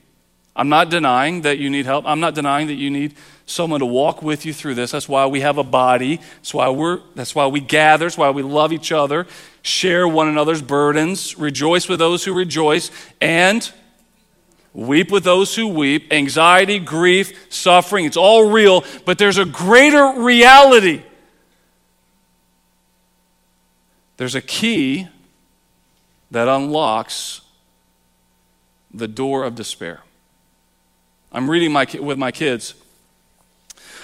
[0.56, 2.06] I'm not denying that you need help.
[2.06, 3.14] I'm not denying that you need
[3.46, 4.92] someone to walk with you through this.
[4.92, 6.18] That's why we have a body.
[6.18, 9.26] That's why we're that's why we gather, that's why we love each other,
[9.62, 13.72] share one another's burdens, rejoice with those who rejoice, and
[14.74, 16.12] weep with those who weep.
[16.12, 21.04] Anxiety, grief, suffering, it's all real, but there's a greater reality.
[24.20, 25.08] There's a key
[26.30, 27.40] that unlocks
[28.94, 30.02] the door of despair.
[31.32, 32.74] I'm reading my, with my kids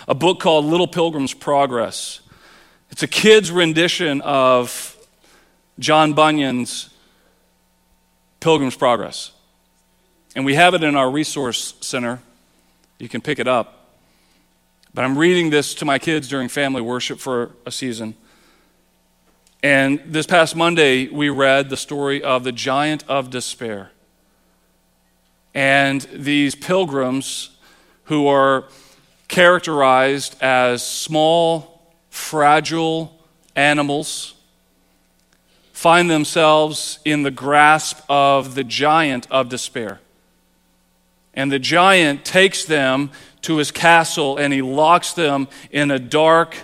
[0.08, 2.22] a book called Little Pilgrim's Progress.
[2.92, 4.96] It's a kid's rendition of
[5.80, 6.92] John Bunyan's
[8.40, 9.34] Pilgrim's Progress.
[10.34, 12.22] And we have it in our resource center.
[13.00, 13.90] You can pick it up.
[14.94, 18.16] But I'm reading this to my kids during family worship for a season.
[19.66, 23.90] And this past Monday, we read the story of the giant of despair.
[25.56, 27.50] And these pilgrims,
[28.04, 28.66] who are
[29.28, 33.20] characterized as small, fragile
[33.56, 34.36] animals,
[35.74, 40.00] find themselves in the grasp of the giant of despair.
[41.34, 43.10] And the giant takes them
[43.42, 46.56] to his castle and he locks them in a dark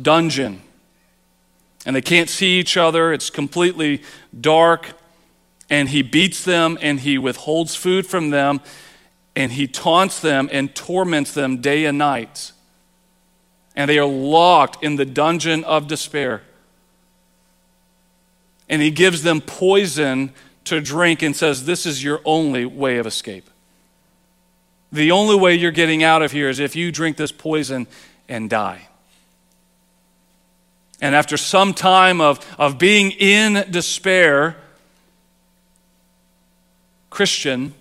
[0.00, 0.62] dungeon.
[1.86, 4.02] And they can't see each other, it's completely
[4.38, 4.94] dark
[5.70, 8.60] and he beats them and he withholds food from them
[9.34, 12.52] and he taunts them and torments them day and night.
[13.74, 16.42] And they are locked in the dungeon of despair.
[18.68, 20.32] And he gives them poison
[20.64, 23.50] to drink and says, This is your only way of escape.
[24.92, 27.88] The only way you're getting out of here is if you drink this poison
[28.28, 28.88] and die.
[31.00, 34.56] And after some time of, of being in despair,
[37.10, 37.74] Christian,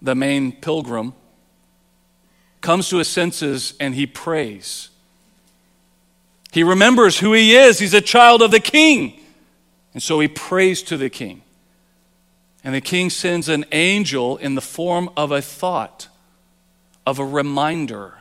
[0.00, 1.14] the main pilgrim,
[2.60, 4.90] comes to his senses and he prays.
[6.52, 7.78] He remembers who he is.
[7.78, 9.20] He's a child of the king.
[9.94, 11.42] And so he prays to the king.
[12.64, 16.08] And the king sends an angel in the form of a thought,
[17.04, 18.14] of a reminder.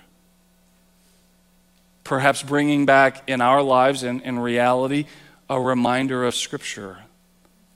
[2.12, 5.06] Perhaps bringing back in our lives and in reality
[5.50, 6.98] a reminder of Scripture,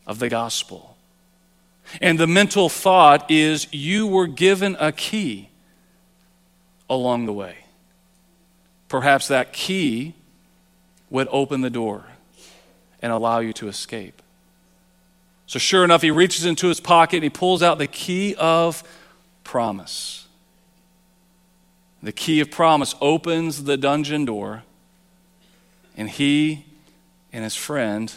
[0.06, 0.98] of the gospel.
[2.02, 5.48] And the mental thought is you were given a key
[6.90, 7.60] along the way.
[8.90, 10.16] Perhaps that key
[11.10, 12.04] would open the door
[13.02, 14.22] and allow you to escape.
[15.48, 18.84] So, sure enough, he reaches into his pocket and he pulls out the key of
[19.46, 20.25] promise.
[22.06, 24.62] The key of promise opens the dungeon door,
[25.98, 26.66] and he
[27.34, 28.14] and his friend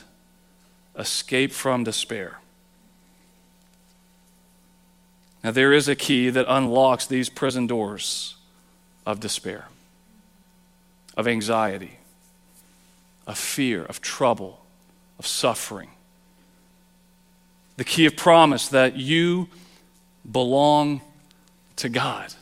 [0.95, 2.39] escape from despair.
[5.43, 8.37] Now, there is a key that unlocks these prison doors
[9.07, 9.69] of despair,
[11.17, 11.97] of anxiety,
[13.27, 14.67] of fear, of trouble,
[15.19, 15.89] of suffering.
[17.79, 19.49] The key of promise that you
[20.31, 21.01] belong
[21.77, 22.35] to God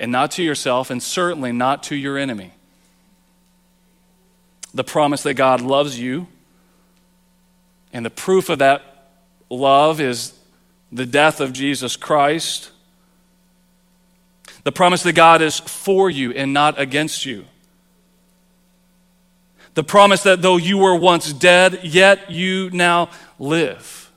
[0.00, 2.50] and not to yourself, and certainly not to your enemy.
[4.74, 6.26] The promise that God loves you,
[7.92, 8.82] and the proof of that
[9.50, 10.32] love is
[10.90, 12.70] the death of Jesus Christ,
[14.64, 17.44] the promise that God is for you and not against you.
[19.74, 24.10] The promise that though you were once dead, yet you now live.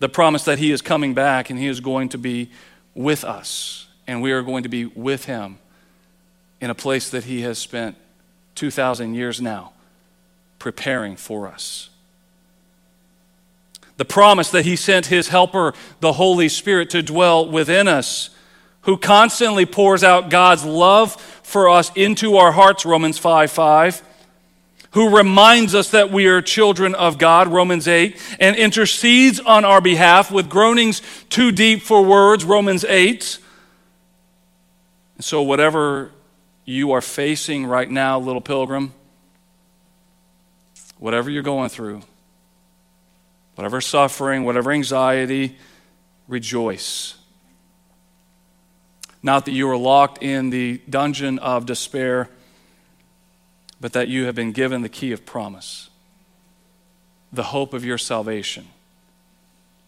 [0.00, 2.50] the promise that He is coming back and He is going to be
[2.94, 5.58] with us, and we are going to be with Him
[6.60, 7.96] in a place that He has spent
[8.54, 9.72] 2,000 years now
[10.58, 11.90] preparing for us.
[13.96, 18.30] The promise that He sent His helper, the Holy Spirit, to dwell within us,
[18.82, 24.02] who constantly pours out God's love for us into our hearts, Romans 5 5
[24.92, 29.80] who reminds us that we are children of God, Romans 8, and intercedes on our
[29.80, 33.38] behalf with groanings too deep for words, Romans 8.
[35.16, 36.10] And so, whatever
[36.64, 38.92] you are facing right now, little pilgrim,
[40.98, 42.02] whatever you're going through,
[43.54, 45.56] whatever suffering, whatever anxiety,
[46.26, 47.14] rejoice.
[49.22, 52.28] Not that you are locked in the dungeon of despair
[53.80, 55.88] but that you have been given the key of promise,
[57.32, 58.66] the hope of your salvation,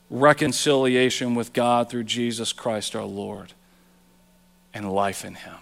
[0.09, 3.53] reconciliation with God through Jesus Christ our Lord,
[4.72, 5.57] and life in Him.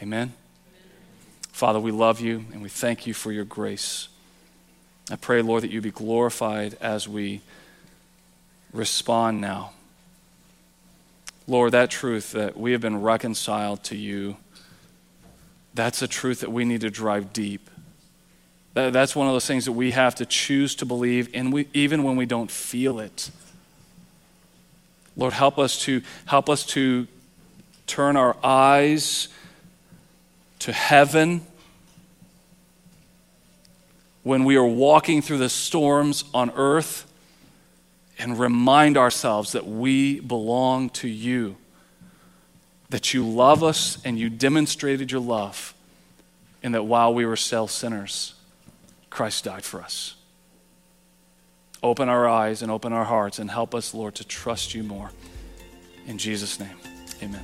[0.00, 0.32] Amen.
[1.50, 4.08] Father, we love you and we thank you for your grace.
[5.10, 7.40] I pray, Lord, that you be glorified as we
[8.72, 9.72] respond now.
[11.46, 14.36] Lord, that truth that we have been reconciled to you
[15.74, 17.68] that's a truth that we need to drive deep.
[18.74, 22.04] That's one of those things that we have to choose to believe, and we, even
[22.04, 23.30] when we don't feel it.
[25.14, 27.06] Lord, help us to help us to
[27.86, 29.28] turn our eyes
[30.60, 31.42] to heaven
[34.22, 37.12] when we are walking through the storms on earth
[38.18, 41.56] and remind ourselves that we belong to you
[42.92, 45.74] that you love us and you demonstrated your love,
[46.62, 48.34] and that while we were still sinners,
[49.10, 50.14] Christ died for us.
[51.82, 55.10] Open our eyes and open our hearts and help us, Lord, to trust you more.
[56.06, 56.76] In Jesus' name,
[57.22, 57.42] amen.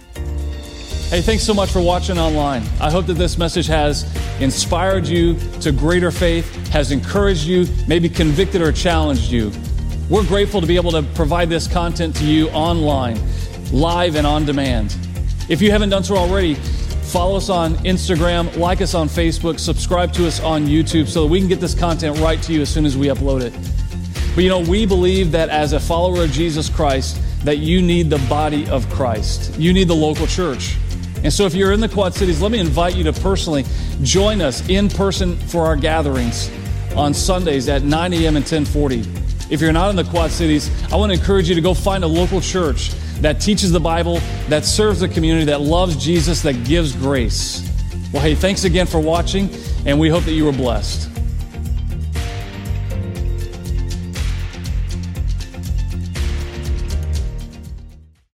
[1.08, 2.62] Hey, thanks so much for watching online.
[2.78, 4.04] I hope that this message has
[4.40, 9.50] inspired you to greater faith, has encouraged you, maybe convicted or challenged you.
[10.10, 13.18] We're grateful to be able to provide this content to you online,
[13.72, 14.94] live and on demand.
[15.48, 20.12] If you haven't done so already, follow us on Instagram, like us on Facebook, subscribe
[20.12, 22.68] to us on YouTube so that we can get this content right to you as
[22.68, 23.54] soon as we upload it.
[24.34, 28.10] But you know, we believe that as a follower of Jesus Christ, that you need
[28.10, 29.58] the body of Christ.
[29.58, 30.76] You need the local church.
[31.24, 33.64] And so if you're in the Quad Cities, let me invite you to personally
[34.02, 36.50] join us in person for our gatherings
[36.94, 38.36] on Sundays at 9 a.m.
[38.36, 39.02] and 1040.
[39.50, 42.04] If you're not in the Quad Cities, I want to encourage you to go find
[42.04, 46.64] a local church that teaches the Bible, that serves the community, that loves Jesus, that
[46.64, 47.68] gives grace.
[48.12, 49.50] Well, hey, thanks again for watching,
[49.84, 51.17] and we hope that you were blessed.